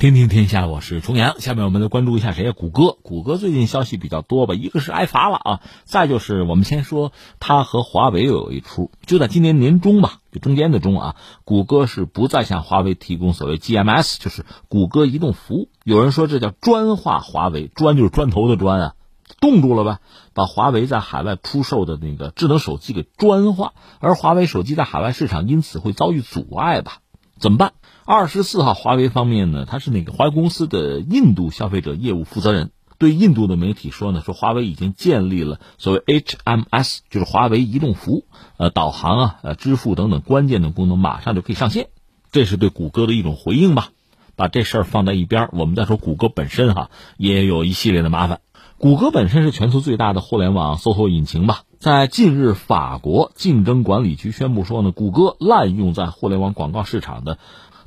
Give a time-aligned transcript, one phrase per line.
[0.00, 1.40] 听听天下，我是重阳。
[1.40, 2.52] 下面我们来关注一下谁呀？
[2.52, 2.96] 谷歌。
[3.02, 4.54] 谷歌最近消息比较多吧？
[4.54, 8.90] 一个是挨罚了啊，再就是我们先说它和华为又有一出。
[9.04, 15.68] 就在今年年中吧，就中间的中啊，谷歌是不再向华为提供所谓 GMS，就是谷歌移动服务。
[15.84, 18.94] 有人说这叫专化华为，专就是砖头的砖啊，
[19.38, 19.98] 冻住了吧，
[20.32, 27.00] 把华为在海外出售的那个智能手机给专化，而华为手机在海外市场因此会遭遇阻碍吧？
[27.38, 27.72] 怎么办？
[28.12, 38.24] 二十四号，华为方面呢，他是那个华为公司的印度消费者业务负责人，对印度的媒体说呢，说华为已经建立了所谓 HMS，就是华为移动服务，
[38.56, 41.86] 呃，导航啊、呃，支付等等关键的功能马上就可以上线，
[42.32, 43.90] 这是对谷歌的一种回应吧。
[44.34, 48.40] 把这事儿放在一边，我们再说谷歌本身哈，也有一系列的麻烦。
[48.76, 57.38] 谷歌本身是全球最大的互联网搜索引擎吧，在近日，法国竞争管理局宣布说呢，谷歌滥用在互联网广告市场的。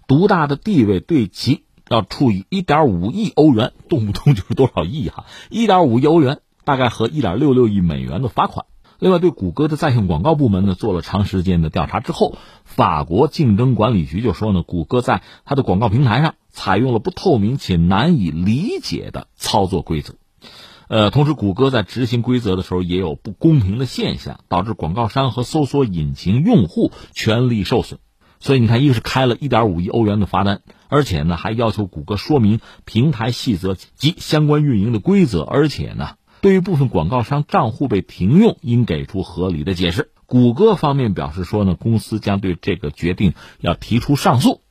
[0.08, 8.66] 独大的地位对其要处以一点五亿欧元，动不动就是多少亿哈， 一点五亿欧元，大概和一点六六亿美元的罚款。
[8.98, 20.16] 另外，对谷歌的在线广告部门呢做了长时间的调查之后，法国竞争管理局就说呢，谷歌在它的广告平台上采用了不透明且难以理解的操作规则。
[20.88, 28.00] 呃，同时，谷歌在执行规则的时候也有不公平的现象，导致广告商和搜索引擎用户权利受损。
[28.40, 40.10] 所以你看，一个是开了一点五亿欧元的罚单，而且呢还要求谷歌说明平台细则及相关运营的规则，而且呢对于部分广告商账户被停用，应给出合理的解释。
[40.26, 44.63] 谷歌方面表示说呢，公司将对这个决定要提出上诉。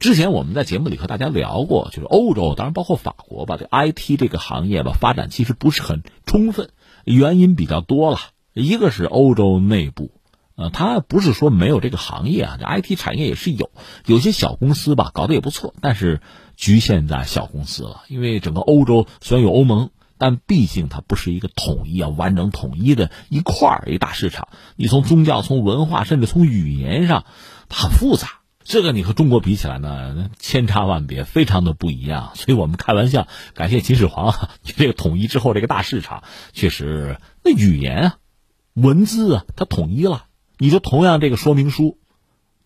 [0.00, 6.70] 之前我们在节目里和大家聊过，就是欧洲，当然包括法国吧，这 IT 这个行业吧发展其实不是很充分，
[7.04, 8.18] 原因比较多了，
[8.54, 10.10] 一个是欧洲内部。
[10.54, 13.70] 呃，它不是说没有这个行业啊，这 IT 产业也是有，
[14.06, 16.22] 有些小公司吧搞得也不错，但是
[16.56, 18.00] 局限在小公司了。
[18.08, 24.48] 因为整个欧洲虽然有欧盟，但毕竟它不是一个统一啊、完整统一的一块儿一大市场。
[24.76, 27.26] 你从宗教、从文化，甚至从语言上，
[27.68, 28.39] 它很复杂。
[28.62, 32.32] 这个你和中国比起来呢，千差万别，非常的不一样。
[32.36, 36.22] 所以我们开玩笑，感谢秦始皇， 这个统一之后，这个大市场
[36.52, 38.16] 确实那语言啊、
[38.74, 40.26] 文字啊，它统一了。
[40.58, 41.98] 你说同样这个说明书，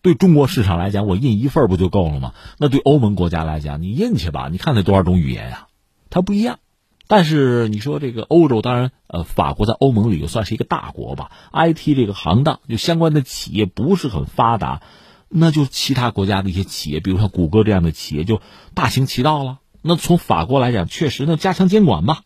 [0.01, 2.33] 对中国市场来讲，我印一份不就够了吗？
[2.57, 5.67] 那对欧盟国家来讲，你印去吧，你看那多少种语言呀，
[6.09, 6.59] 它不一样。
[7.07, 14.81] 但是你说这个欧洲，当然呃，法国在欧盟里又算是一个大国吧，IT 这个行当就相关的企业不是很发达，
[15.29, 18.41] 那就其他国家的一些企业，比如像谷歌这样的企业就
[18.73, 19.59] 大行其道了。
[19.81, 22.21] 那从法国来讲，确实呢加强监管吧，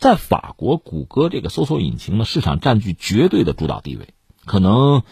[0.00, 4.08] 在法国，谷歌这个搜索引擎呢市场占据绝对的主导地位。
[4.44, 5.02] 可能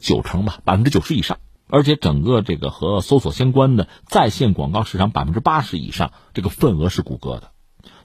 [0.00, 1.38] 九成吧，百分之九十以上，
[1.68, 7.50] 而且整个这个和搜索相关的在线广告市场百分之八十以上，这个份额是谷歌的。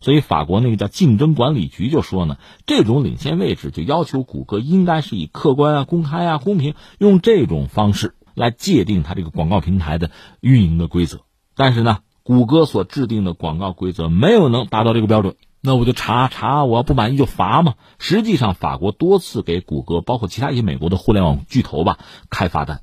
[0.02, 11.22] 所以法国那个叫竞争管理局就说呢，这种领先位置就要求谷歌应该是以客观啊、公开啊、公平，用这种方式来界定它这个广告平台的运营的规则。
[11.56, 15.36] 但是呢，谷歌所制定的广告规则没有能达到这个标准。
[15.66, 17.76] 那我就查查，我要不满意就罚嘛。
[17.98, 22.00] 实际上，法国多次给谷歌，包括其他一些美国的互联网巨头吧，
[22.30, 22.82] 开罚单。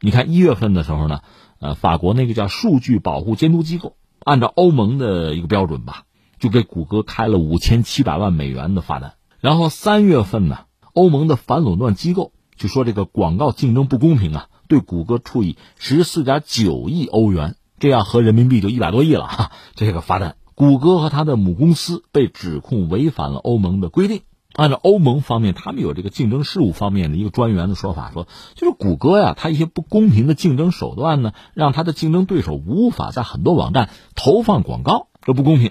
[0.00, 1.20] 你看一月份的时候呢，
[1.58, 6.04] 呃，法国那个叫数据保护监督机构，按照欧盟的一个标准吧，
[6.38, 9.12] 就给谷歌开了五千七百万美元的罚单。
[9.40, 10.60] 然后三月份呢，
[10.94, 20.36] 欧盟的反垄断机构就说这个广告竞争不公平啊，对谷歌处以十四点九亿欧元，这样合人民币就一百多亿了哈，这个罚单。
[20.54, 24.20] 谷歌和他的母公司被指控违反了欧盟的规定。
[24.52, 35.70] 按照欧盟方面，他们有这个竞争事务方面的一个专员的说法，说就是谷歌呀，它一些不公平的竞争手段呢，让它的竞争对手无法在很多网站投放广告，这不公平，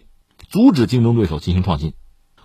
[0.49, 1.93] 阻止竞争对手进行创新。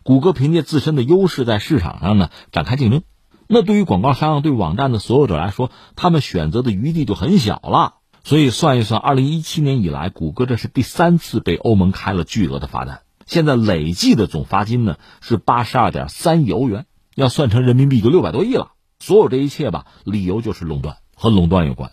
[0.02, 3.04] 谷歌凭借自身的优势在市场上呢展开竞争，
[3.46, 7.94] 那对于广告商、对网站的所有者来说，他们选择的余地就很小了。
[8.22, 13.02] 所以算一算，二零一七年以来，谷歌这是第三次被欧盟开了巨额的罚单。
[13.26, 18.72] 现在累计的总罚金呢是八十二点三亿欧元，要算成人民币就六百多亿了。
[18.98, 21.92] 所有这一切吧，理由就是垄断，和垄断有关。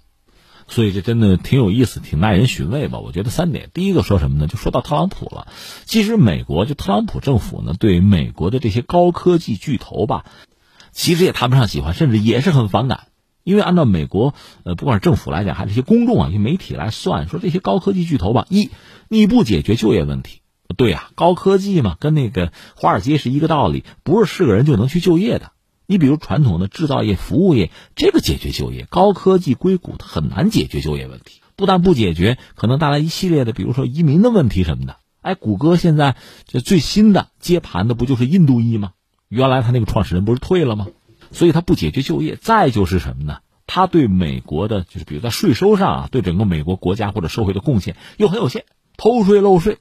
[0.68, 3.00] 所以这真的挺有意思，挺耐人寻味吧？
[3.00, 4.48] 我觉得三点，第一个说什么呢？
[4.48, 5.48] 就说到特朗普了。
[5.84, 10.24] 其实美国就特朗普政府呢，对美国的这些高科技巨头吧，
[10.92, 13.08] 其实也谈不上喜欢，甚至也是很反感。
[13.44, 18.70] 因为按照美国，呃，不管是政府来讲，还是一些公众啊、一些媒体来算，说这些高科技巨头吧，一
[19.10, 20.42] 你不解决就业问题，
[20.78, 25.54] 对呀，高科技嘛，跟那个华尔街是一个道理，不是是个人就能去就业的。
[25.88, 31.42] 你比如传统的制造业、服务业，这个解决就业，高科技硅谷很难解决就业问题。
[31.56, 34.98] 不但不解决，可能带来一系列的，比如说移民的问题什么的。
[35.22, 36.16] 哎，谷歌现在
[36.46, 38.92] 这最新的接盘的不就是印度裔吗？
[39.32, 40.88] 原来他那个创始人不是退了吗？
[41.32, 42.36] 所以他不解决就业。
[42.36, 43.38] 再就是什么呢？
[43.66, 48.66] 他对美国的，就是比如在税收上啊，对整个美国国家或者社会的贡献又很有限，
[48.98, 49.78] 偷税漏税。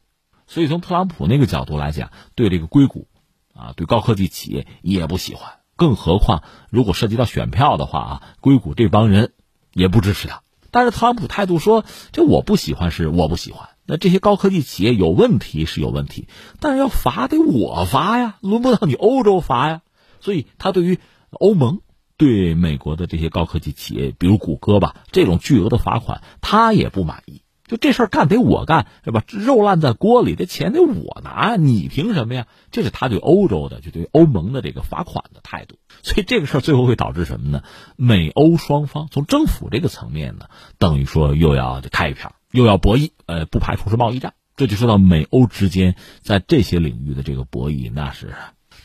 [0.46, 3.08] 所以从特朗普那个角度来讲，对这个硅谷，
[3.52, 5.54] 啊，对高科技企业也不喜欢。
[5.74, 9.32] 更何况如果涉及到选票的话啊，硅谷这帮人
[9.72, 10.42] 也不支持他。
[10.70, 13.70] 但是特朗普态度说，这我不喜欢是我不喜欢。
[13.90, 16.28] 那这些高科技企业有问题是有问题，
[16.60, 19.82] 但是要罚得我罚呀，轮不到你欧洲罚呀。
[20.20, 21.00] 所以他对于
[21.30, 21.80] 欧盟、
[22.16, 27.42] 对美国的这些高科技企业，比如谷歌吧，这种巨额的罚款，他也不满意。
[27.66, 29.24] 就这事儿干得我干是吧？
[29.26, 32.46] 肉烂在锅里，这钱得我拿，你凭什么呀？
[32.70, 35.78] 这是他对欧洲的，就对欧盟的这个罚款的态度。
[36.02, 37.62] 所以这个事儿最后会导致什么呢？
[37.96, 40.46] 美欧双方从政府这个层面呢，
[40.78, 42.32] 等于说又要开一票。
[42.50, 44.34] 又要博弈，呃，不排除是贸易战。
[44.56, 48.34] 这就说到美欧之间在这些领域的这个博弈，那是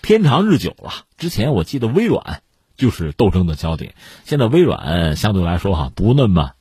[0.02, 0.92] 天长日久了。
[1.18, 2.42] 之前我记得微软
[2.78, 6.52] 就是斗争的焦点，现在微软相对来说哈不那么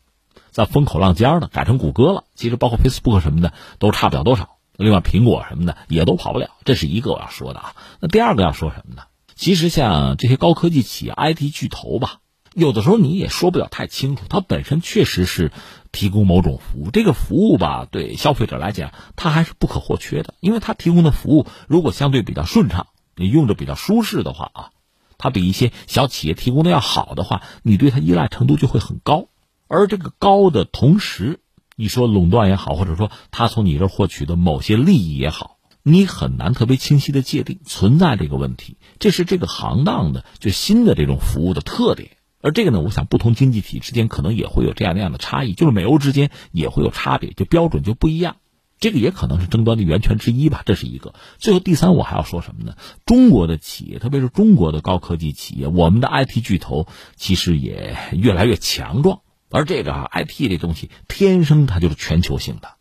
[0.50, 2.24] 在风口浪尖了，改成谷歌了。
[2.34, 4.56] 其实包括 Facebook 什么的都差不了多少。
[4.76, 6.50] 另外苹果什么的也都跑不了。
[6.64, 7.76] 这是一个我要说的啊。
[8.00, 9.02] 那第二个要说什么呢？
[9.36, 12.18] 其实像这些高科技企业、IT 巨头吧。
[12.54, 15.50] 有的时候你也说不了太清楚，它本身确实是
[15.90, 22.86] 提供某种服务，这个服务吧，对消费者来讲，它还是不可或缺的，因为它提供的服务如果相对比较顺畅，
[23.16, 24.70] 你用着比较舒适的话啊，
[25.18, 29.26] 它比一些小企业提供的要好的话，你对它依赖程度就会很高。
[29.66, 31.40] 而这个高的同时，
[31.74, 42.10] 你说垄断也好，或者说他从你这获取的某些利益也好，你很难特别清晰的界定存在这个问题，这是这个行当的就新的这种服务的特点。
[42.44, 48.36] 而这个呢，我想不同经济体之间可能也会有这样那样的差异，就是美欧之间也会有差别，就标准就不一样。
[48.78, 51.14] 这个也可能是争端的源泉之一吧，这是一个。
[51.38, 52.76] 最后第三，我还要说什么呢？
[53.06, 56.86] 中国的企业，特别是中国的高科技企业，我们的 IT 巨头
[57.16, 59.20] 其实也越来越强壮。
[59.48, 62.74] 而这个 IT 这东西，天生它就是全球性的，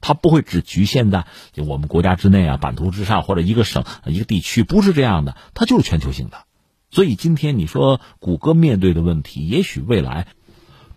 [0.00, 1.26] 它不会只局限在
[1.56, 6.44] 我们国家之内啊、版图之上或者一个省、一个地区，不是这样的，它就是全球性的。
[6.90, 10.26] 所以今天你说谷歌面对的问题，也许未来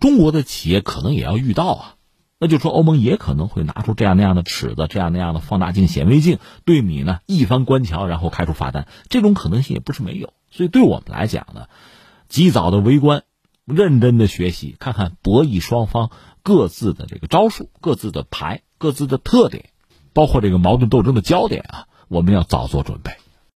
[0.00, 1.94] 中国的企业可能也要遇到啊。
[2.40, 8.86] 那就说欧盟也可能会拿出这样那样的尺子、这样那样的放大镜、显微镜，对你呢一番观瞧，然后开出罚单。
[9.08, 10.32] 这种可能性也不是没有。
[10.50, 11.68] 所以对我们来讲呢，
[12.28, 13.22] 及早的围观，
[13.64, 16.10] 认真的学习，看看博弈双方
[16.42, 19.70] 各自的这个招数、各自的牌、各自的特点，
[20.12, 23.12] 包括这个矛盾斗争的焦点啊，我们要早做准备。